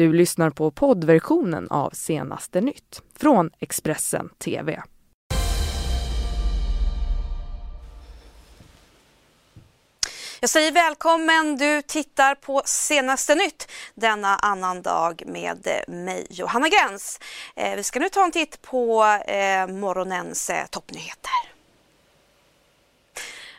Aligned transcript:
Du 0.00 0.12
lyssnar 0.12 0.50
på 0.50 0.70
poddversionen 0.70 1.68
av 1.70 1.90
Senaste 1.90 2.60
nytt 2.60 3.02
från 3.16 3.50
Expressen 3.58 4.28
TV. 4.38 4.82
Jag 10.40 10.50
säger 10.50 10.72
välkommen, 10.72 11.56
du 11.56 11.82
tittar 11.82 12.34
på 12.34 12.62
senaste 12.64 13.34
nytt 13.34 13.70
denna 13.94 14.36
annan 14.36 14.82
dag 14.82 15.22
med 15.26 15.66
eh, 15.66 15.94
mig 15.94 16.26
Johanna 16.30 16.68
Gräns. 16.68 17.20
Eh, 17.56 17.76
vi 17.76 17.82
ska 17.82 18.00
nu 18.00 18.08
ta 18.08 18.24
en 18.24 18.32
titt 18.32 18.62
på 18.62 19.04
eh, 19.26 19.66
morgonens 19.66 20.50
toppnyheter. 20.70 21.52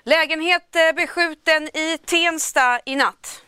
Lägenhet 0.03 0.75
beskjuten 0.95 1.77
i 1.77 1.97
Tensta 2.05 2.79
i 2.85 2.95
natt. 2.95 3.43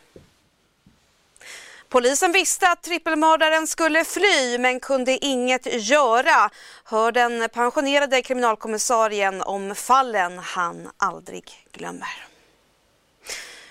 Polisen 1.94 2.32
visste 2.32 2.68
att 2.68 2.82
trippelmördaren 2.82 3.66
skulle 3.66 4.04
fly 4.04 4.58
men 4.58 4.80
kunde 4.80 5.24
inget 5.24 5.66
göra, 5.82 6.50
hör 6.84 7.12
den 7.12 7.48
pensionerade 7.48 8.22
kriminalkommissarien 8.22 9.42
om 9.42 9.74
fallen 9.74 10.38
han 10.38 10.90
aldrig 10.96 11.66
glömmer. 11.72 12.26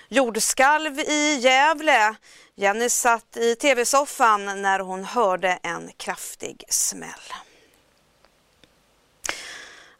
Jordskalv 0.08 1.00
i 1.00 1.38
Gävle. 1.40 2.14
Jenny 2.54 2.88
satt 2.88 3.36
i 3.36 3.54
tv-soffan 3.54 4.62
när 4.62 4.78
hon 4.80 5.04
hörde 5.04 5.58
en 5.62 5.90
kraftig 5.96 6.64
smäll. 6.68 7.32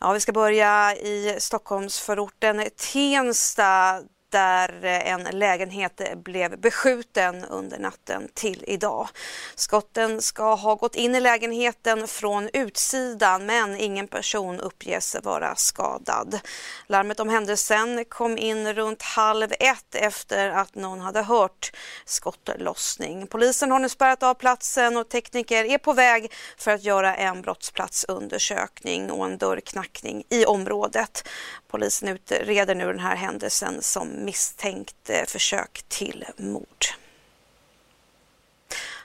Ja, 0.01 0.13
vi 0.13 0.21
ska 0.21 0.33
börja 0.33 0.97
i 0.97 1.37
Stockholmsförorten 1.39 2.71
Tensta 2.93 4.03
där 4.35 4.85
en 4.85 5.23
lägenhet 5.23 6.01
blev 6.17 6.61
beskjuten 6.61 7.45
under 7.45 7.79
natten 7.79 8.29
till 8.35 8.65
idag. 8.67 9.09
Skotten 9.55 10.23
ska 10.23 10.55
ha 10.55 10.75
gått 10.75 10.95
in 10.95 11.15
i 11.15 11.21
lägenheten 11.21 12.09
från 12.09 12.51
utsidan 12.53 13.47
men 13.47 13.77
ingen 13.77 14.09
person 14.09 14.61
uppges 14.61 15.17
vara 15.23 15.55
skadad. 15.57 16.41
Larmet 16.87 17.21
om 17.21 17.29
händelsen 17.29 18.05
kom 18.05 18.39
in 18.39 18.73
runt 18.73 19.03
halv 19.03 19.53
ett 19.61 19.95
efter 19.95 20.49
att 20.49 20.75
någon 20.75 21.01
hade 21.01 21.23
hört 21.23 21.73
skottlossning. 22.05 23.27
Polisen 23.27 23.71
har 23.71 23.79
nu 23.79 23.89
spärrat 23.89 24.23
av 24.23 24.35
platsen 24.35 24.97
och 24.97 25.09
tekniker 25.09 25.65
är 25.65 25.79
på 25.79 25.93
väg 25.93 26.33
för 26.59 26.71
att 26.71 26.85
göra 26.85 27.17
en 27.17 27.43
brottsplatsundersökning 27.43 29.11
och 29.11 29.27
en 29.27 29.39
dörrknackning 29.39 30.25
i 30.31 30.45
området. 30.45 31.29
Polisen 31.75 32.09
utreder 32.09 32.75
nu 32.75 32.87
den 32.87 32.99
här 32.99 33.17
händelsen 33.17 33.83
som 33.83 34.25
misstänkt 34.25 35.11
eh, 35.11 35.25
försök 35.27 35.85
till 35.89 36.25
mord. 36.37 36.85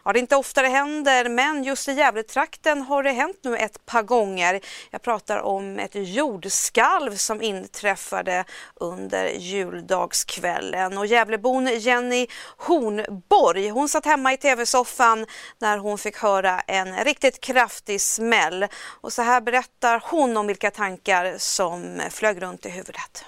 Ja, 0.06 0.14
det 0.14 0.20
är 0.20 0.22
inte 0.22 0.36
ofta 0.36 0.62
det 0.62 0.68
händer, 0.68 1.30
men 1.30 1.64
just 1.64 1.88
i 1.88 1.92
Gävletrakten 1.92 2.82
har 2.82 3.04
det 3.04 3.12
hänt 3.12 3.38
nu 3.44 3.58
ett 3.58 3.86
par 3.86 4.04
gånger. 4.04 4.60
Jag 4.92 5.02
pratar 5.02 5.40
om 5.42 5.80
ett 5.80 5.96
jordskalv 5.96 7.12
som 7.12 7.42
inträffade 7.42 8.46
under 8.76 9.30
juldagskvällen. 9.30 10.98
Och 10.98 11.06
Gävlebon 11.06 11.66
Jenny 11.66 12.28
Hornborg, 12.58 13.70
hon 13.70 13.90
satt 13.90 14.06
hemma 14.06 14.34
i 14.34 14.38
tv-soffan 14.38 15.26
när 15.62 15.78
hon 15.78 15.98
fick 15.98 16.18
höra 16.18 16.60
en 16.60 17.04
riktigt 17.04 17.42
kraftig 17.42 18.02
smäll. 18.02 18.66
Och 19.02 19.14
så 19.14 19.22
här 19.22 19.42
berättar 19.42 20.04
hon 20.12 20.38
om 20.38 20.48
vilka 20.48 20.72
tankar 20.72 21.36
som 21.38 22.02
flög 22.12 22.42
runt 22.42 22.66
i 22.66 22.70
huvudet. 22.70 23.26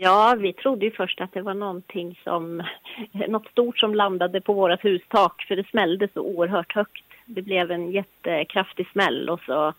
Ja, 0.00 0.36
vi 0.38 0.52
trodde 0.52 0.84
ju 0.84 0.90
först 0.90 1.20
att 1.20 1.32
det 1.32 1.42
var 1.42 1.54
någonting 1.54 2.20
som, 2.24 2.62
något 3.28 3.48
stort 3.48 3.78
som 3.78 3.94
landade 3.94 4.40
på 4.40 4.52
vårt 4.52 4.84
hustak 4.84 5.44
för 5.48 5.56
det 5.56 5.68
smällde 5.68 6.08
så 6.14 6.20
oerhört 6.20 6.74
högt. 6.74 7.04
Det 7.24 7.42
blev 7.42 7.70
en 7.70 7.92
jättekraftig 7.92 8.88
smäll 8.92 9.30
och 9.30 9.40
så 9.40 9.72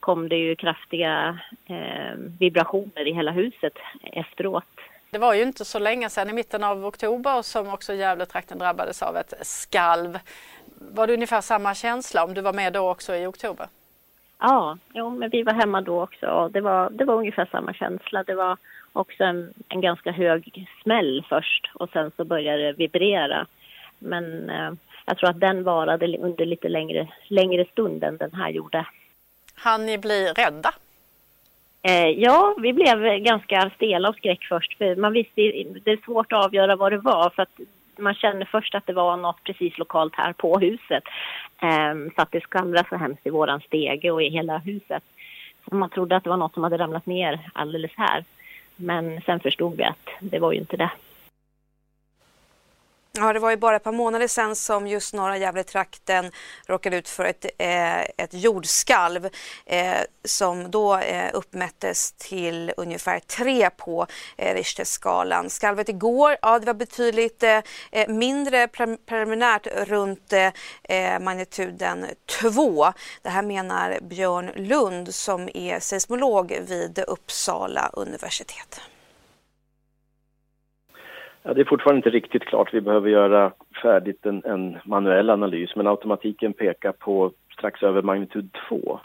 kom 0.00 0.28
det 0.28 0.36
ju 0.36 0.56
kraftiga 0.56 1.38
eh, 1.66 2.16
vibrationer 2.38 3.08
i 3.08 3.12
hela 3.12 3.30
huset 3.30 3.72
efteråt. 4.02 4.64
Det 5.10 5.18
var 5.18 5.34
ju 5.34 5.42
inte 5.42 5.64
så 5.64 5.78
länge 5.78 6.10
sedan, 6.10 6.30
i 6.30 6.32
mitten 6.32 6.64
av 6.64 6.86
oktober, 6.86 7.42
som 7.42 7.68
också 7.68 7.94
Gävletrakten 7.94 8.58
drabbades 8.58 9.02
av 9.02 9.16
ett 9.16 9.34
skalv. 9.42 10.18
Var 10.78 11.06
det 11.06 11.14
ungefär 11.14 11.40
samma 11.40 11.74
känsla 11.74 12.24
om 12.24 12.34
du 12.34 12.40
var 12.40 12.52
med 12.52 12.72
då 12.72 12.90
också 12.90 13.14
i 13.14 13.26
oktober? 13.26 13.66
Ja, 14.38 14.78
jo, 14.92 15.10
men 15.10 15.30
vi 15.30 15.42
var 15.42 15.52
hemma 15.52 15.80
då 15.80 16.02
också. 16.02 16.50
Det 16.52 16.60
var, 16.60 16.90
det 16.90 17.04
var 17.04 17.14
ungefär 17.14 17.48
samma 17.50 17.72
känsla. 17.74 18.22
Det 18.22 18.34
var 18.34 18.56
också 18.92 19.24
en, 19.24 19.54
en 19.68 19.80
ganska 19.80 20.12
hög 20.12 20.68
smäll 20.82 21.24
först 21.28 21.70
och 21.74 21.90
sen 21.92 22.10
så 22.16 22.24
började 22.24 22.62
det 22.62 22.72
vibrera. 22.72 23.46
Men 23.98 24.50
eh, 24.50 24.72
jag 25.06 25.18
tror 25.18 25.30
att 25.30 25.40
den 25.40 25.64
varade 25.64 26.18
under 26.18 26.46
lite 26.46 26.68
längre, 26.68 27.08
längre 27.28 27.64
stund 27.64 28.04
än 28.04 28.16
den 28.16 28.32
här 28.32 28.50
gjorde. 28.50 28.86
Han 29.54 29.86
ni 29.86 29.98
bli 29.98 30.32
rädda? 30.32 30.74
Eh, 31.82 32.08
ja, 32.08 32.54
vi 32.58 32.72
blev 32.72 33.18
ganska 33.18 33.70
stela 33.76 34.08
och 34.08 34.16
skräck 34.16 34.44
först. 34.48 34.78
För 34.78 34.96
man 34.96 35.12
visste, 35.12 35.40
det 35.84 35.90
är 35.90 36.04
svårt 36.04 36.32
att 36.32 36.44
avgöra 36.44 36.76
vad 36.76 36.92
det 36.92 36.98
var 36.98 37.30
för 37.30 37.42
att 37.42 37.60
man 37.98 38.14
kände 38.14 38.46
först 38.46 38.74
att 38.74 38.86
det 38.86 38.92
var 38.92 39.16
något 39.16 39.44
precis 39.44 39.78
lokalt 39.78 40.14
här 40.16 40.32
på 40.32 40.58
huset. 40.58 41.04
Eh, 41.62 41.94
så 42.14 42.22
att 42.22 42.32
det 42.32 42.40
skallrade 42.40 42.88
så 42.88 42.96
hemskt 42.96 43.26
i 43.26 43.30
våran 43.30 43.60
stege 43.60 44.10
och 44.10 44.22
i 44.22 44.28
hela 44.28 44.58
huset. 44.58 45.02
Så 45.68 45.74
man 45.74 45.90
trodde 45.90 46.16
att 46.16 46.24
det 46.24 46.30
var 46.30 46.36
något 46.36 46.54
som 46.54 46.62
hade 46.62 46.78
ramlat 46.78 47.06
ner 47.06 47.40
alldeles 47.52 47.92
här. 47.96 48.24
Men 48.76 49.20
sen 49.20 49.40
förstod 49.40 49.76
vi 49.76 49.84
att 49.84 50.08
det 50.20 50.38
var 50.38 50.52
ju 50.52 50.58
inte 50.58 50.76
det. 50.76 50.90
Ja, 53.18 53.32
det 53.32 53.38
var 53.38 53.50
ju 53.50 53.56
bara 53.56 53.76
ett 53.76 53.84
par 53.84 53.92
månader 53.92 54.28
sedan 54.28 54.56
som 54.56 54.86
just 54.86 55.14
norra 55.14 55.36
Gävletrakten 55.36 56.30
råkade 56.66 56.96
ut 56.96 57.08
för 57.08 57.24
ett, 57.24 57.46
eh, 57.58 58.00
ett 58.00 58.34
jordskalv 58.34 59.28
eh, 59.66 59.96
som 60.24 60.70
då 60.70 60.98
eh, 60.98 61.30
uppmättes 61.32 62.12
till 62.12 62.72
ungefär 62.76 63.18
tre 63.18 63.70
på 63.70 64.06
eh, 64.36 64.54
Richterskalan. 64.54 65.50
Skalvet 65.50 65.88
igår, 65.88 66.36
ja 66.42 66.58
det 66.58 66.66
var 66.66 66.74
betydligt 66.74 67.42
eh, 67.42 67.60
eh 67.92 68.08
mindre 68.08 68.68
preliminärt 69.06 69.66
runt 69.66 70.32
eh, 70.32 70.52
eh 70.82 71.20
magnituden 71.20 72.06
2. 72.40 72.92
Det 73.22 73.30
här 73.30 73.42
menar 73.42 73.98
Björn 74.02 74.50
Lund 74.56 75.14
som 75.14 75.48
är 75.54 75.80
seismolog 75.80 76.58
vid 76.66 76.98
Uppsala 76.98 77.90
universitet. 77.92 78.80
Ja, 81.46 81.54
det 81.54 81.60
är 81.60 81.64
fortfarande 81.64 81.98
inte 81.98 82.10
riktigt 82.10 82.44
klart. 82.44 82.74
Vi 82.74 82.80
behöver 82.80 83.10
göra 83.10 83.52
färdigt 83.82 84.26
en, 84.26 84.42
en 84.44 84.78
manuell 84.84 85.30
analys 85.30 85.76
men 85.76 85.86
automatiken 85.86 86.52
pekar 86.52 86.92
på 86.92 87.32
strax 87.52 87.82
över 87.82 88.02
magnitud 88.02 88.56
2. 88.68 89.00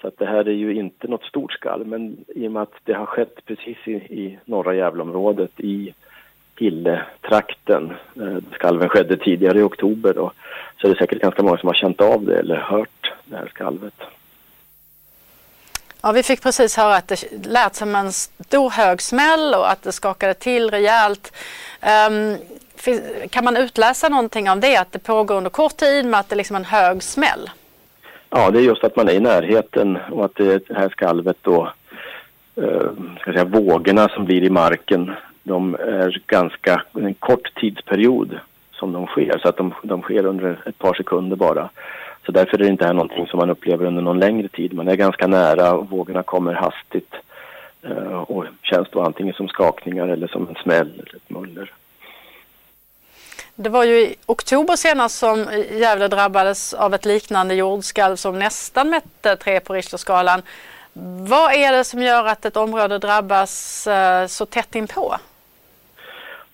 Så 0.00 0.08
att 0.08 0.18
det 0.18 0.26
här 0.26 0.48
är 0.48 0.52
ju 0.52 0.74
inte 0.74 1.08
något 1.08 1.24
stort 1.24 1.52
skall 1.52 1.84
men 1.84 2.16
i 2.28 2.48
och 2.48 2.52
med 2.52 2.62
att 2.62 2.74
det 2.84 2.92
har 2.92 3.06
skett 3.06 3.44
precis 3.44 3.76
i, 3.84 3.92
i 3.92 4.38
norra 4.44 4.74
Gävleområdet 4.74 5.60
i 5.60 5.94
Hille-trakten. 6.58 7.92
Eh, 8.16 8.38
skalven 8.52 8.88
skedde 8.88 9.16
tidigare 9.16 9.58
i 9.58 9.62
oktober 9.62 10.14
då, 10.14 10.32
så 10.80 10.86
är 10.86 10.90
det 10.90 10.98
säkert 10.98 11.22
ganska 11.22 11.42
många 11.42 11.58
som 11.58 11.66
har 11.66 11.74
känt 11.74 12.00
av 12.00 12.24
det 12.24 12.38
eller 12.38 12.56
hört 12.56 13.12
det 13.24 13.36
här 13.36 13.46
skalvet. 13.46 14.00
Ja, 16.02 16.12
vi 16.12 16.22
fick 16.22 16.42
precis 16.42 16.76
höra 16.76 16.96
att 16.96 17.08
det 17.08 17.46
lät 17.46 17.74
som 17.74 17.94
en 17.94 18.12
stor 18.12 18.70
hög 18.70 19.02
smäll 19.02 19.54
och 19.54 19.70
att 19.70 19.82
det 19.82 19.92
skakade 19.92 20.34
till 20.34 20.70
rejält. 20.70 21.32
Um, 22.10 22.36
kan 23.30 23.44
man 23.44 23.56
utläsa 23.56 24.08
någonting 24.08 24.50
av 24.50 24.60
det, 24.60 24.76
att 24.76 24.92
det 24.92 24.98
pågår 24.98 25.34
under 25.34 25.50
kort 25.50 25.76
tid 25.76 26.06
med 26.06 26.20
att 26.20 26.28
det 26.28 26.34
är 26.34 26.36
liksom 26.36 26.56
en 26.56 26.64
hög 26.64 27.02
smäll? 27.02 27.50
Ja, 28.30 28.50
det 28.50 28.58
är 28.58 28.62
just 28.62 28.84
att 28.84 28.96
man 28.96 29.08
är 29.08 29.12
i 29.12 29.20
närheten 29.20 29.98
och 30.10 30.24
att 30.24 30.34
det 30.34 30.62
här 30.76 30.88
skalvet 30.88 31.36
då, 31.42 31.72
eh, 32.56 32.90
ska 33.20 33.32
säga, 33.32 33.44
vågorna 33.44 34.08
som 34.08 34.24
blir 34.24 34.42
i 34.42 34.50
marken, 34.50 35.12
de 35.42 35.74
är 35.74 36.22
ganska, 36.26 36.82
en 36.92 37.14
kort 37.14 37.54
tidsperiod 37.54 38.38
som 38.72 38.92
de 38.92 39.06
sker, 39.06 39.38
så 39.42 39.48
att 39.48 39.56
de, 39.56 39.74
de 39.82 40.02
sker 40.02 40.26
under 40.26 40.58
ett 40.66 40.78
par 40.78 40.94
sekunder 40.94 41.36
bara. 41.36 41.70
Så 42.28 42.32
därför 42.32 42.54
är 42.54 42.58
det 42.58 42.68
inte 42.68 42.86
här 42.86 42.92
någonting 42.92 43.26
som 43.26 43.38
man 43.38 43.50
upplever 43.50 43.84
under 43.84 44.02
någon 44.02 44.18
längre 44.18 44.48
tid. 44.48 44.72
Man 44.72 44.88
är 44.88 44.96
ganska 44.96 45.26
nära 45.26 45.72
och 45.72 45.90
vågorna 45.90 46.22
kommer 46.22 46.52
hastigt 46.52 47.14
eh, 47.82 48.22
och 48.22 48.44
känns 48.62 48.88
då 48.90 49.00
antingen 49.00 49.34
som 49.34 49.48
skakningar 49.48 50.08
eller 50.08 50.26
som 50.26 50.48
en 50.48 50.54
smäll 50.54 50.92
eller 50.94 51.16
ett 51.16 51.30
muller. 51.30 51.72
Det 53.54 53.68
var 53.68 53.84
ju 53.84 54.00
i 54.00 54.16
oktober 54.26 54.76
senast 54.76 55.18
som 55.18 55.46
Gävle 55.70 56.08
drabbades 56.08 56.74
av 56.74 56.94
ett 56.94 57.04
liknande 57.04 57.54
jordskalv 57.54 58.16
som 58.16 58.38
nästan 58.38 58.90
mätte 58.90 59.36
tre 59.36 59.60
på 59.60 59.74
Richterskalan. 59.74 60.42
Vad 61.28 61.52
är 61.52 61.72
det 61.72 61.84
som 61.84 62.02
gör 62.02 62.24
att 62.24 62.44
ett 62.44 62.56
område 62.56 62.98
drabbas 62.98 63.86
eh, 63.86 64.26
så 64.26 64.46
tätt 64.46 64.74
inpå? 64.74 65.16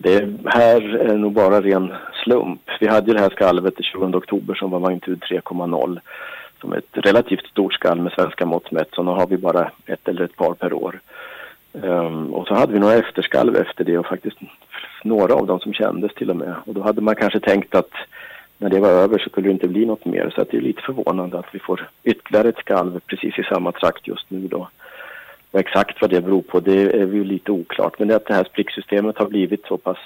Det 0.05 0.29
här 0.45 0.97
är 0.97 1.17
nog 1.17 1.33
bara 1.33 1.61
ren 1.61 1.93
slump. 2.25 2.61
Vi 2.81 2.87
hade 2.87 3.07
ju 3.07 3.15
det 3.15 3.21
här 3.21 3.31
skalvet 3.31 3.77
den 3.77 3.85
20 3.85 4.19
oktober 4.19 4.55
som 4.55 4.71
var 4.71 4.81
magnitud 4.81 5.23
3,0 5.31 6.01
som 6.61 6.73
ett 6.73 6.89
relativt 6.93 7.47
stort 7.47 7.75
skalv 7.75 8.03
med 8.03 8.13
svenska 8.13 8.47
mått 8.47 8.71
mätt. 8.71 8.89
Så 8.93 9.03
nu 9.03 9.11
har 9.11 9.27
vi 9.27 9.37
bara 9.37 9.71
ett 9.87 10.09
eller 10.09 10.25
ett 10.25 10.37
par 10.37 10.55
per 10.55 10.73
år. 10.73 11.01
Um, 11.73 12.35
och 12.35 12.47
så 12.47 12.55
hade 12.55 12.73
vi 12.73 12.79
några 12.79 12.95
efterskalv 12.95 13.57
efter 13.57 13.85
det 13.85 13.99
och 13.99 14.07
faktiskt 14.07 14.37
några 15.05 15.35
av 15.35 15.47
dem 15.47 15.61
som 15.61 15.73
kändes 15.73 16.15
till 16.15 16.31
och 16.31 16.37
med. 16.37 16.55
Och 16.67 16.75
då 16.75 16.83
hade 16.83 17.01
man 17.01 17.15
kanske 17.15 17.41
tänkt 17.41 17.75
att 17.75 17.93
när 18.59 18.71
det 18.71 18.81
var 18.81 18.89
över 18.89 19.19
så 19.19 19.29
skulle 19.31 19.49
det 19.49 19.53
inte 19.53 19.69
bli 19.69 19.87
något 19.87 20.05
mer. 20.05 20.33
Så 20.35 20.41
att 20.41 20.51
det 20.51 20.57
är 20.57 20.61
lite 20.61 20.83
förvånande 20.83 21.39
att 21.39 21.55
vi 21.55 21.59
får 21.59 21.89
ytterligare 22.03 22.49
ett 22.49 22.59
skalv 22.59 23.01
precis 23.07 23.39
i 23.39 23.43
samma 23.43 23.73
trakt 23.73 24.09
just 24.09 24.31
nu 24.31 24.49
då. 24.49 24.69
Och 25.55 25.61
exakt 25.61 26.01
vad 26.01 26.11
det 26.11 26.21
beror 26.21 26.43
på 26.43 26.61
det 26.61 26.95
är 26.95 27.07
ju 27.07 27.25
lite 27.25 27.53
oklart. 27.53 27.99
Men 27.99 28.09
det 28.09 28.15
är 28.15 28.17
att 28.17 28.27
det 28.27 28.35
här 28.35 28.45
spricksystemet 28.45 29.19
har 29.19 29.27
blivit 29.27 29.67
så 29.67 29.77
pass 29.77 29.99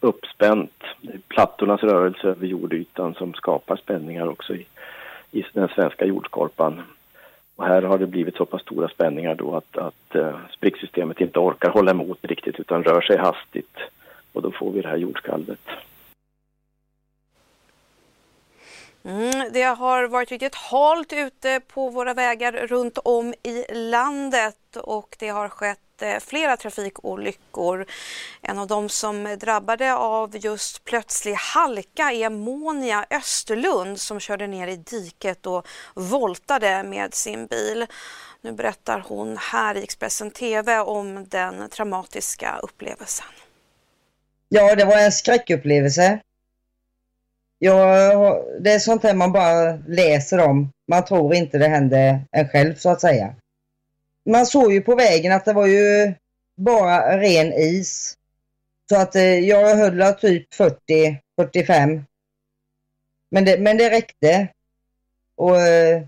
uppspänt. 0.00 0.82
Plattornas 1.28 1.82
rörelse 1.82 2.28
över 2.28 2.46
jordytan 2.46 3.14
som 3.14 3.34
skapar 3.34 3.76
spänningar 3.76 4.26
också 4.26 4.54
i, 4.54 4.66
i 5.30 5.44
den 5.52 5.68
svenska 5.68 6.04
jordskorpan. 6.04 6.82
Och 7.56 7.64
här 7.64 7.82
har 7.82 7.98
det 7.98 8.06
blivit 8.06 8.36
så 8.36 8.44
pass 8.44 8.62
stora 8.62 8.88
spänningar 8.88 9.34
då 9.34 9.56
att, 9.56 9.76
att 9.76 10.14
eh, 10.14 10.36
spricksystemet 10.56 11.20
inte 11.20 11.38
orkar 11.38 11.70
hålla 11.70 11.90
emot 11.90 12.18
riktigt 12.22 12.60
utan 12.60 12.84
rör 12.84 13.00
sig 13.00 13.18
hastigt. 13.18 13.76
Och 14.32 14.42
då 14.42 14.50
får 14.50 14.72
vi 14.72 14.80
det 14.80 14.88
här 14.88 14.96
jordskalvet. 14.96 15.60
Mm, 19.08 19.52
det 19.52 19.62
har 19.62 20.08
varit 20.08 20.30
riktigt 20.30 20.54
halt 20.54 21.12
ute 21.12 21.60
på 21.60 21.88
våra 21.88 22.14
vägar 22.14 22.52
runt 22.52 22.98
om 22.98 23.34
i 23.42 23.64
landet 23.72 24.76
och 24.76 25.16
det 25.18 25.28
har 25.28 25.48
skett 25.48 26.02
eh, 26.02 26.18
flera 26.20 26.56
trafikolyckor. 26.56 27.86
En 28.42 28.58
av 28.58 28.66
dem 28.66 28.88
som 28.88 29.36
drabbade 29.40 29.94
av 29.94 30.36
just 30.36 30.84
plötslig 30.84 31.34
halka 31.34 32.12
är 32.12 32.30
Monia 32.30 33.06
Österlund 33.10 34.00
som 34.00 34.20
körde 34.20 34.46
ner 34.46 34.68
i 34.68 34.76
diket 34.76 35.46
och 35.46 35.66
voltade 35.94 36.82
med 36.82 37.14
sin 37.14 37.46
bil. 37.46 37.86
Nu 38.40 38.52
berättar 38.52 39.04
hon 39.08 39.36
här 39.40 39.74
i 39.74 39.82
Expressen 39.82 40.30
TV 40.30 40.78
om 40.78 41.28
den 41.28 41.68
traumatiska 41.70 42.58
upplevelsen. 42.62 43.26
Ja, 44.48 44.74
det 44.74 44.84
var 44.84 44.98
en 44.98 45.12
skräckupplevelse. 45.12 46.20
Ja, 47.64 48.44
det 48.60 48.72
är 48.72 48.78
sånt 48.78 49.02
här 49.02 49.14
man 49.14 49.32
bara 49.32 49.78
läser 49.88 50.38
om. 50.38 50.72
Man 50.88 51.04
tror 51.04 51.34
inte 51.34 51.58
det 51.58 51.68
händer 51.68 52.20
en 52.30 52.48
själv 52.48 52.74
så 52.74 52.90
att 52.90 53.00
säga. 53.00 53.34
Man 54.30 54.46
såg 54.46 54.72
ju 54.72 54.80
på 54.80 54.94
vägen 54.94 55.32
att 55.32 55.44
det 55.44 55.52
var 55.52 55.66
ju 55.66 56.14
bara 56.56 57.18
ren 57.18 57.52
is. 57.52 58.14
Så 58.88 58.96
att 58.96 59.16
eh, 59.16 59.38
jag 59.38 59.76
höll 59.76 60.14
typ 60.14 60.46
40-45. 60.54 62.02
Men 63.30 63.44
det, 63.44 63.58
men 63.58 63.76
det 63.76 63.90
räckte. 63.90 64.48
Och 65.36 65.60
eh, 65.60 66.02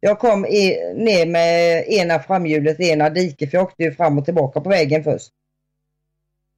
jag 0.00 0.18
kom 0.18 0.46
i, 0.46 0.92
ner 0.94 1.26
med 1.26 1.84
ena 1.88 2.18
framhjulet 2.18 2.80
i 2.80 2.88
ena 2.88 3.10
diket 3.10 3.50
för 3.50 3.58
jag 3.58 3.64
åkte 3.64 3.82
ju 3.82 3.94
fram 3.94 4.18
och 4.18 4.24
tillbaka 4.24 4.60
på 4.60 4.68
vägen 4.68 5.04
först 5.04 5.32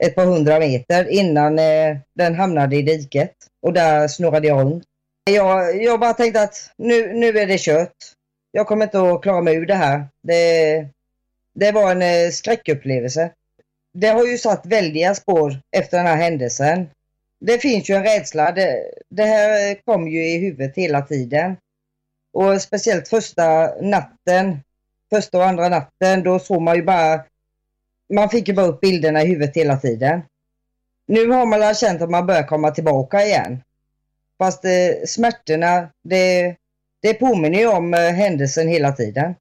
ett 0.03 0.15
par 0.15 0.25
hundra 0.25 0.59
meter 0.59 1.09
innan 1.09 1.59
eh, 1.59 1.97
den 2.15 2.35
hamnade 2.35 2.77
i 2.77 2.83
diket 2.83 3.35
och 3.63 3.73
där 3.73 4.09
snurrade 4.09 4.49
jag 4.49 4.61
runt. 4.61 4.85
Jag, 5.25 5.83
jag 5.83 6.01
bara 6.01 6.13
tänkte 6.13 6.43
att 6.43 6.71
nu, 6.77 7.13
nu 7.13 7.39
är 7.39 7.47
det 7.47 7.61
kört. 7.61 7.97
Jag 8.53 8.67
kommer 8.67 8.85
inte 8.85 9.01
att 9.01 9.23
klara 9.23 9.41
mig 9.41 9.55
ur 9.55 9.67
det 9.67 9.75
här. 9.75 10.05
Det, 10.23 10.87
det 11.55 11.73
var 11.73 11.91
en 11.91 12.03
eh, 12.03 12.31
skräckupplevelse. 12.31 13.31
Det 13.93 14.09
har 14.09 14.27
ju 14.27 14.39
satt 14.39 14.67
väldiga 14.67 15.15
spår 15.15 15.61
efter 15.77 15.97
den 15.97 16.07
här 16.07 16.17
händelsen. 16.17 16.91
Det 17.41 17.59
finns 17.59 17.91
ju 17.91 17.95
en 17.95 18.05
rädsla. 18.05 18.53
Det, 18.53 18.83
det 19.09 19.25
här 19.25 19.75
kom 19.85 20.09
ju 20.09 20.27
i 20.27 20.39
huvudet 20.39 20.77
hela 20.77 21.03
tiden. 21.03 21.57
Och 22.33 22.63
speciellt 22.63 23.09
första 23.09 23.75
natten, 23.81 24.61
första 25.11 25.39
och 25.39 25.47
andra 25.47 25.69
natten, 25.69 26.23
då 26.23 26.39
såg 26.39 26.63
man 26.63 26.77
ju 26.77 26.83
bara 26.83 27.25
man 28.11 28.29
fick 28.29 28.49
ju 28.49 28.55
bara 28.55 28.67
upp 28.67 28.81
bilderna 28.81 29.23
i 29.23 29.27
huvudet 29.27 29.57
hela 29.57 29.77
tiden. 29.77 30.23
Nu 31.07 31.31
har 31.31 31.47
man 31.47 31.75
känt 31.75 32.03
att 32.03 32.11
man 32.11 32.27
börjar 32.27 32.43
komma 32.43 32.71
tillbaka 32.71 33.25
igen. 33.25 33.63
Fast 34.39 34.65
eh, 34.65 35.07
smärtorna, 35.07 35.89
det, 36.05 36.57
det 37.03 37.15
påminner 37.15 37.59
ju 37.59 37.67
om 37.67 37.95
eh, 37.95 38.01
händelsen 38.01 38.69
hela 38.69 38.93
tiden. 38.93 39.35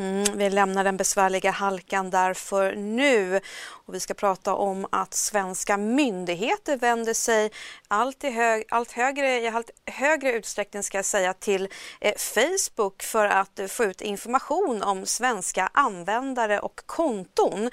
Mm, 0.00 0.24
vi 0.38 0.50
lämnar 0.50 0.84
den 0.84 0.96
besvärliga 0.96 1.50
halkan 1.50 2.10
därför 2.10 2.76
nu 2.76 3.40
och 3.68 3.94
vi 3.94 4.00
ska 4.00 4.14
prata 4.14 4.54
om 4.54 4.86
att 4.92 5.14
svenska 5.14 5.76
myndigheter 5.76 6.76
vänder 6.76 7.14
sig 7.14 7.50
allt, 7.88 8.24
i 8.24 8.30
hög, 8.30 8.64
allt 8.68 8.92
högre, 8.92 9.40
i 9.40 9.48
allt 9.48 9.70
högre 9.86 10.32
utsträckning 10.32 10.82
ska 10.82 10.98
jag 10.98 11.04
säga, 11.04 11.32
till 11.32 11.68
eh, 12.00 12.14
Facebook 12.16 13.02
för 13.02 13.26
att 13.26 13.58
eh, 13.58 13.66
få 13.66 13.84
ut 13.84 14.00
information 14.00 14.82
om 14.82 15.06
svenska 15.06 15.70
användare 15.74 16.60
och 16.60 16.80
konton. 16.86 17.70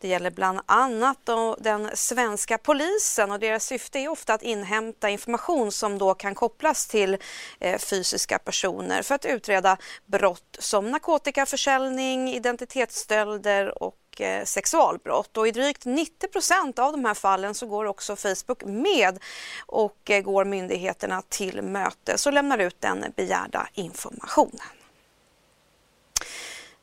Det 0.00 0.08
gäller 0.08 0.30
bland 0.30 0.60
annat 0.66 1.18
då, 1.24 1.56
den 1.60 1.90
svenska 1.94 2.58
polisen 2.58 3.32
och 3.32 3.40
deras 3.40 3.66
syfte 3.66 3.98
är 3.98 4.08
ofta 4.08 4.34
att 4.34 4.42
inhämta 4.42 5.10
information 5.10 5.72
som 5.72 5.98
då 5.98 6.14
kan 6.14 6.34
kopplas 6.34 6.86
till 6.86 7.18
eh, 7.60 7.78
fysiska 7.78 8.38
personer 8.38 9.02
för 9.02 9.14
att 9.14 9.24
utreda 9.24 9.76
brott 10.06 10.56
som 10.58 10.90
narkotikaförsäljning, 10.90 11.65
försäljning, 11.66 12.28
identitetsstölder 12.28 13.82
och 13.82 14.20
eh, 14.20 14.44
sexualbrott. 14.44 15.36
Och 15.36 15.48
I 15.48 15.50
drygt 15.50 15.84
90 15.84 16.28
procent 16.28 16.78
av 16.78 16.92
de 16.92 17.04
här 17.04 17.14
fallen 17.14 17.54
så 17.54 17.66
går 17.66 17.84
också 17.84 18.16
Facebook 18.16 18.64
med 18.64 19.18
och 19.66 20.10
eh, 20.10 20.22
går 20.22 20.44
myndigheterna 20.44 21.22
till 21.28 21.62
mötes 21.62 22.26
och 22.26 22.32
lämnar 22.32 22.58
ut 22.58 22.80
den 22.80 23.04
begärda 23.16 23.68
informationen. 23.74 24.75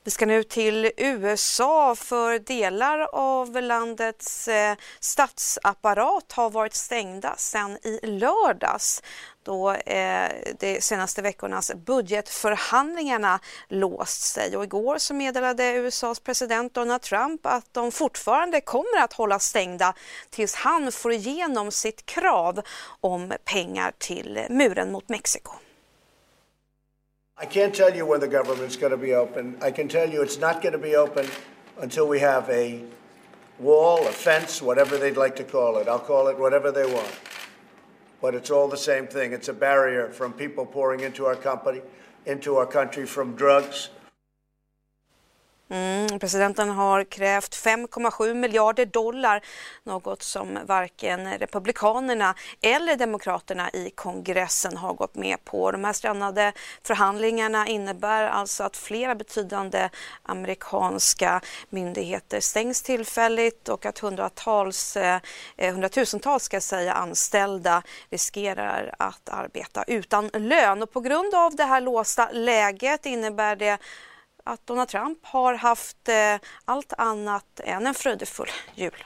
Vi 0.05 0.11
ska 0.11 0.25
nu 0.25 0.43
till 0.43 0.91
USA 0.97 1.95
för 1.95 2.39
delar 2.39 2.99
av 3.13 3.61
landets 3.61 4.47
eh, 4.47 4.75
statsapparat 4.99 6.31
har 6.31 6.49
varit 6.49 6.73
stängda 6.73 7.35
sedan 7.37 7.77
i 7.83 7.99
lördags 8.07 9.01
då 9.43 9.71
eh, 9.71 10.29
de 10.59 10.81
senaste 10.81 11.21
veckornas 11.21 11.71
budgetförhandlingarna 11.75 13.39
låst 13.67 14.21
sig. 14.21 14.57
Och 14.57 14.63
igår 14.63 14.97
så 14.97 15.13
meddelade 15.13 15.73
USAs 15.73 16.19
president 16.19 16.73
Donald 16.73 17.01
Trump 17.01 17.45
att 17.45 17.73
de 17.73 17.91
fortfarande 17.91 18.61
kommer 18.61 19.01
att 19.03 19.13
hålla 19.13 19.39
stängda 19.39 19.93
tills 20.29 20.55
han 20.55 20.91
får 20.91 21.11
igenom 21.11 21.71
sitt 21.71 22.05
krav 22.05 22.61
om 23.01 23.33
pengar 23.45 23.93
till 23.97 24.45
muren 24.49 24.91
mot 24.91 25.09
Mexiko. 25.09 25.62
I 27.43 27.45
can't 27.45 27.75
tell 27.75 27.93
you 27.93 28.05
when 28.05 28.21
the 28.21 28.27
government's 28.29 28.77
going 28.77 28.91
to 28.91 28.97
be 28.97 29.15
open. 29.15 29.57
I 29.61 29.69
can 29.69 29.89
tell 29.89 30.09
you 30.09 30.21
it's 30.21 30.37
not 30.37 30.61
going 30.61 30.71
to 30.71 30.77
be 30.77 30.95
open 30.95 31.27
until 31.81 32.07
we 32.07 32.19
have 32.19 32.49
a 32.49 32.81
wall, 33.59 34.07
a 34.07 34.11
fence, 34.11 34.61
whatever 34.61 34.97
they'd 34.97 35.17
like 35.17 35.35
to 35.35 35.43
call 35.43 35.77
it. 35.77 35.89
I'll 35.89 35.99
call 35.99 36.29
it 36.29 36.39
whatever 36.39 36.71
they 36.71 36.85
want. 36.85 37.11
But 38.21 38.33
it's 38.33 38.49
all 38.49 38.69
the 38.69 38.77
same 38.77 39.07
thing. 39.07 39.33
It's 39.33 39.49
a 39.49 39.53
barrier 39.53 40.07
from 40.07 40.31
people 40.31 40.65
pouring 40.65 41.01
into 41.01 41.25
our 41.25 41.35
company, 41.35 41.81
into 42.25 42.55
our 42.55 42.65
country 42.65 43.05
from 43.05 43.35
drugs, 43.35 43.89
Mm, 45.69 46.19
presidenten 46.19 46.69
har 46.69 47.03
krävt 47.03 47.55
5,7 47.55 48.33
miljarder 48.33 48.85
dollar, 48.85 49.41
något 49.83 50.23
som 50.23 50.59
varken 50.65 51.37
Republikanerna 51.37 52.35
eller 52.61 52.95
Demokraterna 52.95 53.69
i 53.71 53.89
kongressen 53.89 54.77
har 54.77 54.93
gått 54.93 55.15
med 55.15 55.45
på. 55.45 55.71
De 55.71 55.83
här 55.83 55.93
strandade 55.93 56.53
förhandlingarna 56.83 57.67
innebär 57.67 58.23
alltså 58.23 58.63
att 58.63 58.77
flera 58.77 59.15
betydande 59.15 59.89
amerikanska 60.23 61.41
myndigheter 61.69 62.39
stängs 62.39 62.81
tillfälligt 62.81 63.69
och 63.69 63.85
att 63.85 63.99
hundratals, 63.99 64.97
eh, 64.97 65.19
hundratusentals 65.57 66.43
ska 66.43 66.61
säga, 66.61 66.93
anställda 66.93 67.83
riskerar 68.09 68.95
att 68.99 69.29
arbeta 69.29 69.83
utan 69.87 70.27
lön. 70.33 70.83
Och 70.83 70.91
på 70.91 70.99
grund 70.99 71.35
av 71.35 71.55
det 71.55 71.63
här 71.63 71.81
låsta 71.81 72.29
läget 72.31 73.05
innebär 73.05 73.55
det 73.55 73.77
att 74.43 74.67
Donald 74.67 74.89
Trump 74.89 75.19
har 75.21 75.53
haft 75.53 76.09
eh, 76.09 76.15
allt 76.65 76.93
annat 76.97 77.59
än 77.63 77.87
en 77.87 77.93
fröjdefull 77.93 78.47
jul. 78.75 79.03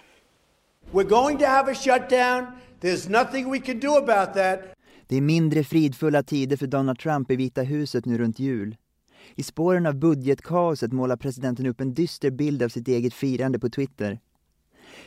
We're 0.92 1.10
going 1.10 1.38
to 1.38 1.46
have 1.46 1.72
a 1.72 1.76
shutdown. 1.76 2.46
There's 2.82 3.10
nothing 3.10 3.52
we 3.52 3.60
can 3.60 3.80
do 3.80 3.98
about 3.98 4.34
that. 4.34 4.60
Det 5.08 5.18
är 5.18 5.22
mindre 5.22 5.64
fridfulla 5.64 6.24
tider 6.24 6.58
för 6.58 6.68
Donald 6.68 7.00
Trump 7.00 7.32
i 7.32 7.36
Vita 7.36 7.62
huset 7.62 8.06
nu 8.06 8.18
runt 8.18 8.40
jul. 8.40 8.76
I 9.36 9.44
spåren 9.44 9.86
av 9.86 9.96
budgetkaoset 9.96 10.94
målar 10.94 11.18
presidenten 11.18 11.66
upp 11.66 11.82
en 11.82 11.94
dyster 11.94 12.32
bild 12.32 12.64
av 12.64 12.70
sitt 12.70 12.88
eget 12.88 13.14
firande 13.14 13.60
på 13.60 13.70
Twitter. 13.70 14.20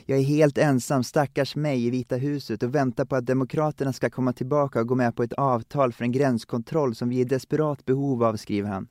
Jag 0.07 0.19
är 0.19 0.23
helt 0.23 0.59
ensam, 0.59 1.05
stackars 1.05 1.57
mig, 1.57 1.87
i 1.87 1.91
Vita 1.91 2.17
huset 2.17 2.63
och 2.63 2.75
väntar 2.75 3.05
på 3.05 3.17
att 3.17 3.27
Demokraterna 3.27 3.93
ska 3.93 4.11
komma 4.11 4.33
tillbaka 4.33 4.81
och 4.81 4.87
gå 4.87 4.95
med 4.95 5.17
på 5.17 5.23
ett 5.23 5.33
avtal 5.33 5.93
för 5.93 6.05
en 6.05 6.13
gränskontroll 6.13 6.95
som 6.95 7.09
vi 7.09 7.17
är 7.17 7.21
i 7.21 7.25
desperat 7.25 7.85
behov 7.85 8.25
av, 8.25 8.37
skriver 8.37 8.69
han. 8.69 8.89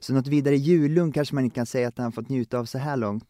Så 0.00 0.14
något 0.14 0.26
vidare 0.26 0.56
jullugn 0.56 1.12
kanske 1.12 1.34
man 1.34 1.44
inte 1.44 1.54
kan 1.54 1.66
säga 1.66 1.88
att 1.88 1.98
han 1.98 2.12
fått 2.12 2.28
njuta 2.28 2.58
av 2.58 2.64
så 2.64 2.78
här 2.78 2.96
långt. 2.96 3.24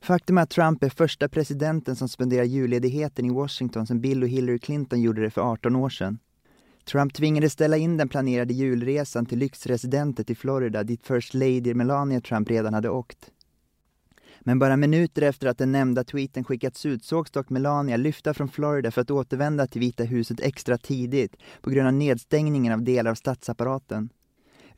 Faktum 0.00 0.38
är 0.38 0.42
att 0.42 0.50
Trump 0.50 0.82
är 0.82 0.88
första 0.88 1.28
presidenten 1.28 1.96
som 1.96 2.08
spenderar 2.08 2.44
julledigheten 2.44 3.24
i 3.24 3.30
Washington 3.30 3.86
sedan 3.86 4.00
Bill 4.00 4.22
och 4.22 4.28
Hillary 4.28 4.58
Clinton 4.58 5.00
gjorde 5.00 5.22
det 5.22 5.30
för 5.30 5.40
18 5.40 5.76
år 5.76 5.90
sedan. 5.90 6.18
Trump 6.84 7.14
tvingades 7.14 7.52
ställa 7.52 7.76
in 7.76 7.96
den 7.96 8.08
planerade 8.08 8.54
julresan 8.54 9.26
till 9.26 9.38
lyxresidentet 9.38 10.30
i 10.30 10.34
Florida 10.34 10.82
dit 10.84 11.06
First 11.06 11.34
Lady 11.34 11.74
Melania 11.74 12.20
Trump 12.20 12.50
redan 12.50 12.74
hade 12.74 12.90
åkt. 12.90 13.30
Men 14.40 14.58
bara 14.58 14.76
minuter 14.76 15.22
efter 15.22 15.46
att 15.46 15.58
den 15.58 15.72
nämnda 15.72 16.04
tweeten 16.04 16.44
skickats 16.44 16.86
ut 16.86 17.04
sågs 17.04 17.30
dock 17.30 17.50
Melania 17.50 17.96
lyfta 17.96 18.34
från 18.34 18.48
Florida 18.48 18.90
för 18.90 19.00
att 19.00 19.10
återvända 19.10 19.66
till 19.66 19.80
Vita 19.80 20.04
huset 20.04 20.40
extra 20.40 20.78
tidigt 20.78 21.36
på 21.60 21.70
grund 21.70 21.86
av 21.86 21.94
nedstängningen 21.94 22.72
av 22.72 22.82
delar 22.82 23.10
av 23.10 23.14
statsapparaten. 23.14 24.08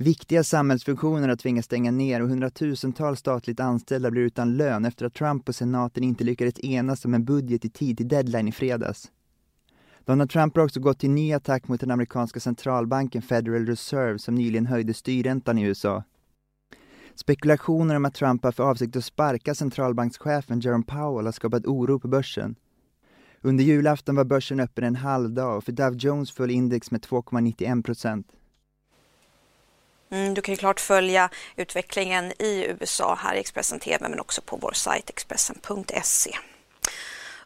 Viktiga 0.00 0.44
samhällsfunktioner 0.44 1.28
har 1.28 1.36
tvingats 1.36 1.66
stänga 1.66 1.90
ner 1.90 2.22
och 2.22 2.28
hundratusentals 2.28 3.20
statligt 3.20 3.60
anställda 3.60 4.10
blir 4.10 4.22
utan 4.22 4.56
lön 4.56 4.84
efter 4.84 5.06
att 5.06 5.14
Trump 5.14 5.48
och 5.48 5.54
senaten 5.54 6.04
inte 6.04 6.24
lyckades 6.24 6.64
enas 6.64 7.04
om 7.04 7.14
en 7.14 7.24
budget 7.24 7.64
i 7.64 7.70
tid 7.70 7.96
till 7.96 8.08
deadline 8.08 8.48
i 8.48 8.52
fredags. 8.52 9.10
Donald 10.04 10.30
Trump 10.30 10.56
har 10.56 10.64
också 10.64 10.80
gått 10.80 10.98
till 10.98 11.10
ny 11.10 11.32
attack 11.32 11.68
mot 11.68 11.80
den 11.80 11.90
amerikanska 11.90 12.40
centralbanken 12.40 13.22
Federal 13.22 13.66
Reserve 13.66 14.18
som 14.18 14.34
nyligen 14.34 14.66
höjde 14.66 14.94
styrräntan 14.94 15.58
i 15.58 15.62
USA. 15.62 16.04
Spekulationer 17.14 17.94
om 17.94 18.04
att 18.04 18.14
Trump 18.14 18.44
har 18.44 18.52
för 18.52 18.62
avsikt 18.70 18.96
att 18.96 19.04
sparka 19.04 19.54
centralbankschefen 19.54 20.60
Jerome 20.60 20.84
Powell 20.84 21.26
har 21.26 21.32
skapat 21.32 21.66
oro 21.66 21.98
på 21.98 22.08
börsen. 22.08 22.54
Under 23.40 23.64
julafton 23.64 24.16
var 24.16 24.24
börsen 24.24 24.60
öppen 24.60 24.84
en 24.84 24.96
halv 24.96 25.30
dag 25.30 25.56
och 25.56 25.64
för 25.64 25.72
Dow 25.72 25.96
Jones 25.96 26.30
föll 26.30 26.50
index 26.50 26.90
med 26.90 27.00
2,91 27.00 27.82
procent. 27.82 28.26
Mm, 30.10 30.34
du 30.34 30.42
kan 30.42 30.52
ju 30.52 30.56
klart 30.56 30.80
följa 30.80 31.30
utvecklingen 31.56 32.32
i 32.38 32.66
USA 32.68 33.18
här 33.22 33.34
i 33.34 33.40
Expressen 33.40 33.80
TV 33.80 34.08
men 34.08 34.20
också 34.20 34.42
på 34.42 34.56
vår 34.56 34.72
sajt 34.72 35.10
Expressen.se. 35.10 36.38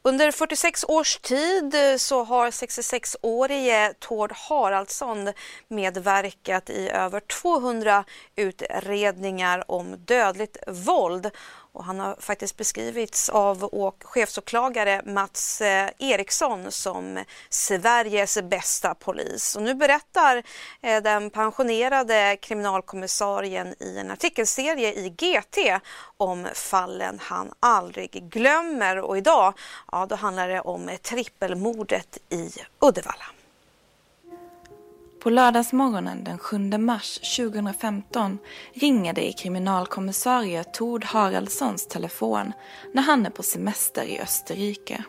Under 0.05 0.33
46 0.33 0.85
års 0.89 1.19
tid 1.19 1.75
så 1.99 2.25
har 2.25 2.51
66-årige 2.51 3.95
Tord 3.99 4.33
Haraldsson 4.33 5.33
medverkat 5.69 6.71
i 6.71 6.89
över 6.89 7.21
200 7.21 8.05
utredningar 8.37 9.71
om 9.71 9.97
dödligt 9.97 10.57
våld 10.67 11.31
och 11.73 11.85
han 11.85 12.01
har 12.01 12.17
faktiskt 12.19 12.57
beskrivits 12.57 13.29
av 13.29 13.71
chefsåklagare 14.05 15.03
Mats 15.05 15.61
eh, 15.61 15.91
Eriksson 15.99 16.73
som 16.73 17.25
Sveriges 17.49 18.43
bästa 18.43 18.95
polis. 18.95 19.57
Och 19.57 19.63
nu 19.63 19.75
berättar 19.75 20.43
eh, 20.81 21.03
den 21.03 21.31
pensionerade 21.31 22.37
kriminalkommissarien 22.43 23.75
i 23.83 23.99
en 23.99 24.11
artikelserie 24.11 24.93
i 24.93 25.09
GT 25.09 25.81
om 26.17 26.49
fallen 26.55 27.19
han 27.23 27.53
aldrig 27.61 28.11
glömmer. 28.11 28.99
Och 28.99 29.17
idag 29.17 29.55
ja, 29.93 30.07
då 30.07 30.15
handlar 30.15 30.49
det 30.49 30.61
om 30.61 30.91
trippelmordet 31.03 32.19
i 32.31 32.51
Uddevalla. 32.81 33.25
På 35.23 35.31
lördagsmorgonen 35.31 36.25
den 36.25 36.39
7 36.39 36.59
mars 36.59 37.37
2015 37.37 38.39
ringer 38.73 39.13
det 39.13 39.29
i 39.29 39.33
kriminalkommissarie 39.33 40.65
Tord 40.65 41.05
Haraldssons 41.05 41.87
telefon 41.87 42.53
när 42.93 43.03
han 43.03 43.27
är 43.27 43.31
på 43.31 43.43
semester 43.43 44.05
i 44.05 44.21
Österrike. 44.21 45.05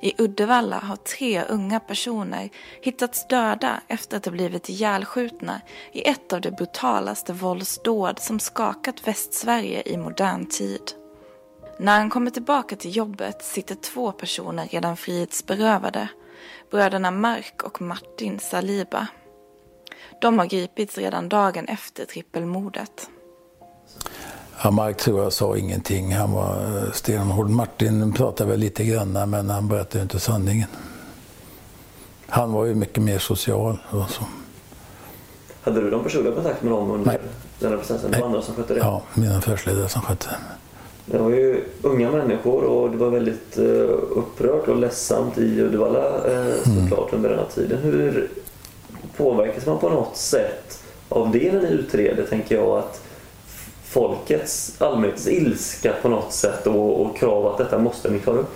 I 0.00 0.22
Uddevalla 0.22 0.78
har 0.78 0.96
tre 0.96 1.42
unga 1.44 1.80
personer 1.80 2.50
hittats 2.82 3.28
döda 3.28 3.80
efter 3.88 4.16
att 4.16 4.24
ha 4.24 4.32
blivit 4.32 4.68
ihjälskjutna 4.68 5.60
i 5.92 6.08
ett 6.08 6.32
av 6.32 6.40
de 6.40 6.50
brutalaste 6.50 7.32
våldsdåd 7.32 8.18
som 8.18 8.40
skakat 8.40 9.08
Västsverige 9.08 9.82
i 9.86 9.96
modern 9.96 10.46
tid. 10.46 10.92
När 11.78 11.98
han 11.98 12.10
kommer 12.10 12.30
tillbaka 12.30 12.76
till 12.76 12.96
jobbet 12.96 13.44
sitter 13.44 13.74
två 13.74 14.12
personer 14.12 14.66
redan 14.66 14.96
frihetsberövade 14.96 16.08
bröderna 16.70 17.10
Mark 17.10 17.62
och 17.62 17.82
Martin 17.82 18.38
Saliba. 18.38 19.06
De 20.20 20.38
har 20.38 20.46
gripits 20.46 20.98
redan 20.98 21.28
dagen 21.28 21.68
efter 21.68 22.04
trippelmordet. 22.04 23.08
Ja, 24.62 24.70
Mark 24.70 24.96
tror 24.96 25.22
jag 25.22 25.32
sa 25.32 25.56
ingenting. 25.56 26.14
Han 26.14 26.32
var 26.32 26.82
eh, 26.84 26.92
stenhård. 26.92 27.50
Martin 27.50 28.12
pratade 28.12 28.50
väl 28.50 28.60
lite 28.60 28.84
grann, 28.84 29.30
men 29.30 29.50
han 29.50 29.68
berättade 29.68 30.02
inte 30.02 30.20
sanningen. 30.20 30.68
Han 32.26 32.52
var 32.52 32.64
ju 32.64 32.74
mycket 32.74 33.02
mer 33.02 33.18
social. 33.18 33.78
Och 33.90 34.10
så. 34.10 34.24
Hade 35.62 35.80
du 35.80 35.90
någon 35.90 36.04
personlig 36.04 36.34
kontakt 36.34 36.62
med 36.62 36.72
dem 36.72 36.90
under 36.90 37.06
Nej. 37.06 37.18
den 37.58 37.70
här 37.70 37.78
processen? 37.78 38.10
Det 38.10 38.18
var 38.18 38.26
andra 38.26 38.42
som 38.42 38.54
skötte 38.54 38.74
det? 38.74 38.80
Ja, 38.80 39.02
mina 39.14 39.38
affärsledare 39.38 39.88
som 39.88 40.02
skötte 40.02 40.26
det. 40.26 40.38
Det 41.10 41.18
var 41.18 41.30
ju 41.30 41.64
unga 41.82 42.10
människor 42.10 42.64
och 42.64 42.90
det 42.90 42.96
var 42.96 43.10
väldigt 43.10 43.58
uh, 43.58 43.90
upprört 44.10 44.68
och 44.68 44.76
ledsamt 44.76 45.38
i 45.38 45.60
Uddevalla 45.60 46.08
uh, 46.28 46.54
såklart 46.64 47.12
under 47.12 47.28
den 47.28 47.38
här 47.38 47.46
tiden. 47.54 47.78
Hur 47.78 48.28
påverkas 49.16 49.66
man 49.66 49.78
på 49.78 49.88
något 49.88 50.16
sätt 50.16 50.82
av 51.08 51.30
det 51.30 51.52
när 51.52 51.60
ni 51.60 51.68
utreder, 51.68 52.24
tänker 52.24 52.54
jag, 52.54 52.78
att 52.78 53.00
folkets, 53.84 54.82
allmänhetens 54.82 55.28
ilska 55.28 55.92
på 56.02 56.08
något 56.08 56.32
sätt 56.32 56.66
och, 56.66 57.00
och 57.00 57.16
krav 57.16 57.46
att 57.46 57.58
detta 57.58 57.78
måste 57.78 58.10
ni 58.10 58.18
klara 58.18 58.38
upp? 58.38 58.54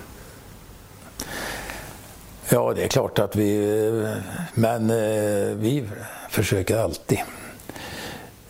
Ja, 2.49 2.73
det 2.77 2.85
är 2.85 2.89
klart 2.89 3.19
att 3.19 3.37
vi... 3.37 4.07
Men 4.55 4.91
eh, 4.91 5.57
vi 5.57 5.85
försöker 6.31 6.79
alltid. 6.79 7.19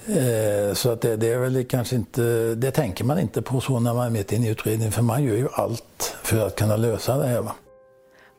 Eh, 0.07 0.75
så 0.75 0.91
att 0.91 1.01
det, 1.01 1.17
det, 1.17 1.33
är 1.33 1.39
väl 1.39 1.65
kanske 1.65 1.97
inte... 1.97 2.55
Det 2.55 2.71
tänker 2.71 3.05
man 3.05 3.19
inte 3.19 3.43
på 3.43 3.61
så 3.61 3.81
när 3.81 3.95
man 3.95 4.07
är 4.07 4.11
mitt 4.11 4.33
inne 4.33 4.47
i 4.47 4.51
utredningen, 4.51 4.93
för 4.93 5.03
man 5.03 5.25
gör 5.25 5.37
ju 5.37 5.49
allt 5.53 6.17
för 6.23 6.47
att 6.47 6.57
kunna 6.57 6.77
lösa 6.77 7.17
det 7.17 7.27
här. 7.27 7.41
Va? 7.43 7.55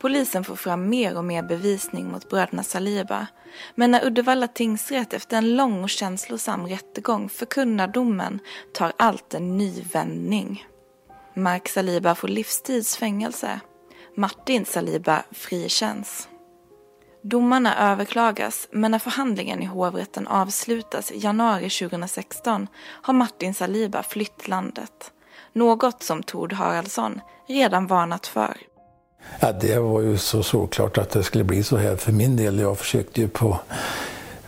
Polisen 0.02 0.44
får 0.44 0.56
fram 0.56 0.90
mer 0.90 1.18
och 1.18 1.26
mer 1.26 1.44
bevisning 1.44 2.12
mot 2.12 2.30
bröderna 2.30 2.64
Saliba. 2.64 3.28
Men 3.76 3.92
när 3.92 4.06
Uddevalla 4.06 4.48
tingsrätt 4.48 5.14
efter 5.14 5.38
en 5.38 5.56
lång 5.56 5.84
och 5.84 5.90
känslosam 5.90 6.68
rättegång 6.68 7.30
förkunnar 7.30 7.88
domen 7.88 8.40
tar 8.74 8.94
allt 8.98 9.34
en 9.34 9.58
ny 9.58 9.84
vändning. 9.94 10.66
Mark 11.34 11.70
Saliba 11.70 12.16
får 12.16 12.28
livstidsfängelse. 12.28 13.60
Martin 14.16 14.66
Saliba 14.66 15.24
frikänns. 15.32 16.28
Domarna 17.26 17.92
överklagas, 17.92 18.68
men 18.72 18.92
när 18.92 19.00
förhandlingen 19.00 19.64
i 19.64 19.66
hovrätten 19.66 20.28
avslutas 20.28 21.12
i 21.12 21.20
januari 21.20 21.70
2016 21.70 22.68
har 23.02 23.14
Martin 23.14 23.54
Saliba 23.54 24.04
flytt 24.04 24.48
landet. 24.48 25.12
Något 25.54 26.04
som 26.04 26.24
Tord 26.24 26.54
Haraldsson 26.54 27.22
redan 27.48 27.88
varnat 27.88 28.28
för. 28.28 28.58
Ja, 29.40 29.52
det 29.52 29.80
var 29.80 30.02
ju 30.02 30.18
så 30.18 30.44
såklart 30.44 30.98
att 30.98 31.10
det 31.10 31.24
skulle 31.24 31.44
bli 31.44 31.64
så 31.64 31.78
här 31.78 31.96
för 31.96 32.12
min 32.12 32.36
del. 32.36 32.60
Jag 32.60 32.78
försökte 32.78 33.22
ju 33.22 33.28
på 33.28 33.60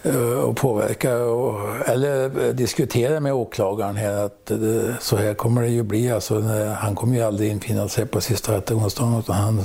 Eh, 0.06 0.40
och 0.40 0.58
påverka 0.58 1.18
och, 1.18 1.88
eller 1.88 2.46
eh, 2.46 2.54
diskutera 2.54 3.20
med 3.20 3.34
åklagaren 3.34 3.96
här 3.96 4.26
att 4.26 4.46
det, 4.46 4.96
så 5.00 5.18
här 5.18 5.34
kommer 5.34 5.62
det 5.62 5.68
ju 5.68 5.84
bli. 5.84 6.12
Alltså, 6.12 6.42
han 6.80 6.96
kommer 6.96 7.16
ju 7.16 7.22
aldrig 7.22 7.52
infinna 7.52 7.88
sig 7.88 8.06
på 8.06 8.22
sista 8.22 8.58
rättegångsdagen. 8.58 9.62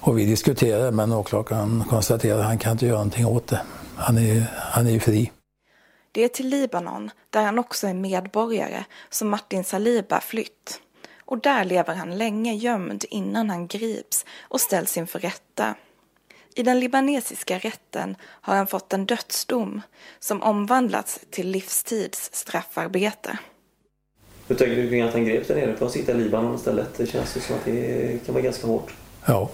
Och 0.00 0.18
vi 0.18 0.24
diskuterade 0.24 0.90
men 0.90 1.12
åklagaren 1.12 1.84
konstaterade 1.90 2.40
att 2.40 2.46
han 2.46 2.58
kan 2.58 2.72
inte 2.72 2.86
göra 2.86 2.96
någonting 2.96 3.26
åt 3.26 3.46
det. 3.46 3.60
Han 3.96 4.18
är, 4.18 4.44
han 4.56 4.86
är 4.86 4.90
ju 4.90 5.00
fri. 5.00 5.32
Det 6.12 6.24
är 6.24 6.28
till 6.28 6.48
Libanon, 6.48 7.10
där 7.30 7.42
han 7.42 7.58
också 7.58 7.86
är 7.86 7.94
medborgare, 7.94 8.84
som 9.10 9.28
Martin 9.28 9.64
Saliba 9.64 10.20
flytt. 10.20 10.80
Och 11.24 11.38
där 11.38 11.64
lever 11.64 11.94
han 11.94 12.18
länge 12.18 12.54
gömd 12.54 13.04
innan 13.10 13.50
han 13.50 13.66
grips 13.66 14.24
och 14.40 14.60
ställs 14.60 14.96
inför 14.96 15.18
rätta. 15.18 15.74
I 16.54 16.62
den 16.62 16.80
libanesiska 16.80 17.58
rätten 17.58 18.16
har 18.22 18.56
han 18.56 18.66
fått 18.66 18.92
en 18.92 19.06
dödsdom 19.06 19.80
som 20.20 20.42
omvandlats 20.42 21.20
till 21.30 21.50
livstids 21.50 22.30
straffarbete. 22.32 23.38
Hur 24.48 24.56
tänker 24.56 24.76
du 24.76 24.88
kring 24.88 25.02
att 25.02 25.12
han 25.12 25.24
greps 25.24 25.48
där 25.48 25.54
nere? 25.54 25.76
Får 25.76 25.86
han 25.86 25.92
sitta 25.92 26.12
i 26.12 26.14
Libanon 26.14 26.54
istället? 26.54 26.94
Det 26.96 27.06
känns 27.06 27.36
ju 27.36 27.40
som 27.40 27.56
att 27.56 27.64
det 27.64 28.26
kan 28.26 28.34
vara 28.34 28.44
ganska 28.44 28.66
hårt. 28.66 28.94
Ja. 29.26 29.50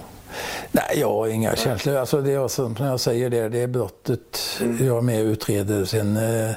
Nej, 0.73 0.99
jag 1.01 1.09
har 1.09 1.29
inga 1.29 1.57
känslor. 1.57 1.97
Alltså 1.97 2.21
det 2.21 2.33
är 2.33 2.49
som 2.49 2.77
jag 2.79 3.01
säger, 3.01 3.31
det, 3.31 3.49
det 3.49 3.59
är 3.59 3.67
brottet 3.67 4.39
mm. 4.61 4.87
jag 4.87 4.97
är 4.97 5.03
med 5.03 5.21
och 5.21 5.27
utreder. 5.27 5.85
Sen, 5.85 6.17
eh, 6.17 6.55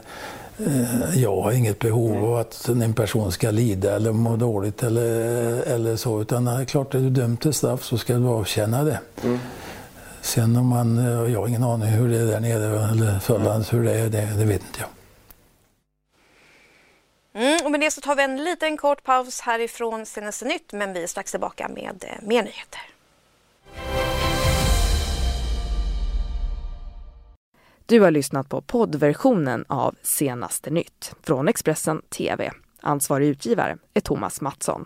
jag 1.15 1.41
har 1.41 1.51
inget 1.51 1.79
behov 1.79 2.11
mm. 2.11 2.23
av 2.23 2.35
att 2.35 2.67
en 2.67 2.93
person 2.93 3.31
ska 3.31 3.51
lida 3.51 3.95
eller 3.95 4.11
må 4.11 4.35
dåligt 4.35 4.83
eller, 4.83 5.11
eller 5.61 5.95
så. 5.95 6.21
Utan 6.21 6.45
det 6.45 6.51
är 6.51 6.65
klart, 6.65 6.95
är 6.95 6.99
du 6.99 7.09
dömd 7.09 7.39
till 7.41 7.53
straff 7.53 7.83
så 7.83 7.97
ska 7.97 8.13
du 8.13 8.27
avtjäna 8.27 8.83
det. 8.83 8.99
Mm. 9.23 9.39
Sen 10.31 10.55
om 10.55 10.67
man, 10.67 10.97
jag 11.31 11.39
har 11.39 11.47
ingen 11.47 11.63
aning 11.63 11.87
hur 11.87 12.09
det 12.09 12.17
är 12.17 12.25
där 12.25 12.39
nere 12.39 12.91
eller 12.91 13.19
förlands 13.19 13.73
hur 13.73 13.83
det 13.83 13.91
är, 13.91 14.09
det, 14.09 14.29
det 14.37 14.45
vet 14.45 14.61
inte 14.61 14.79
jag. 14.79 14.89
Mm, 17.43 17.65
och 17.65 17.71
med 17.71 17.79
det 17.79 17.91
så 17.91 18.01
tar 18.01 18.15
vi 18.15 18.23
en 18.23 18.43
liten 18.43 18.77
kort 18.77 19.03
paus 19.03 19.41
härifrån 19.41 20.05
Senaste 20.05 20.45
Nytt 20.45 20.73
men 20.73 20.93
vi 20.93 21.03
är 21.03 21.07
strax 21.07 21.31
tillbaka 21.31 21.69
med 21.69 22.03
eh, 22.07 22.27
mer 22.27 22.43
nyheter. 22.43 22.81
Du 27.85 27.99
har 27.99 28.11
lyssnat 28.11 28.49
på 28.49 28.61
poddversionen 28.61 29.65
av 29.67 29.95
Senaste 30.01 30.69
Nytt 30.69 31.13
från 31.23 31.47
Expressen 31.47 32.01
TV. 32.01 32.51
Ansvarig 32.81 33.27
utgivare 33.27 33.77
är 33.93 34.01
Thomas 34.01 34.41
Mattsson. 34.41 34.85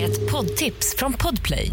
Ett 0.00 0.32
poddtips 0.32 0.96
från 0.96 1.12
Podplay. 1.12 1.72